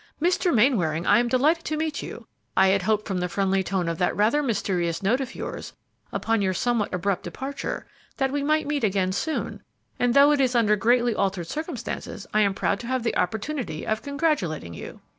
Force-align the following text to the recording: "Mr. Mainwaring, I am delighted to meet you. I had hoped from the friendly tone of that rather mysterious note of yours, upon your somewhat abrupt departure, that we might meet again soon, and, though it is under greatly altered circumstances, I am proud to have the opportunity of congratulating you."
"Mr. 0.19 0.51
Mainwaring, 0.51 1.05
I 1.05 1.19
am 1.19 1.27
delighted 1.27 1.63
to 1.65 1.77
meet 1.77 2.01
you. 2.01 2.25
I 2.57 2.69
had 2.69 2.81
hoped 2.81 3.07
from 3.07 3.19
the 3.19 3.29
friendly 3.29 3.63
tone 3.63 3.87
of 3.87 3.99
that 3.99 4.15
rather 4.15 4.41
mysterious 4.41 5.03
note 5.03 5.21
of 5.21 5.35
yours, 5.35 5.73
upon 6.11 6.41
your 6.41 6.55
somewhat 6.55 6.91
abrupt 6.91 7.21
departure, 7.21 7.85
that 8.17 8.31
we 8.31 8.41
might 8.41 8.65
meet 8.65 8.83
again 8.83 9.11
soon, 9.11 9.61
and, 9.99 10.15
though 10.15 10.31
it 10.31 10.41
is 10.41 10.55
under 10.55 10.75
greatly 10.75 11.13
altered 11.13 11.45
circumstances, 11.45 12.25
I 12.33 12.41
am 12.41 12.55
proud 12.55 12.79
to 12.79 12.87
have 12.87 13.03
the 13.03 13.15
opportunity 13.15 13.85
of 13.85 14.01
congratulating 14.01 14.73
you." 14.73 15.01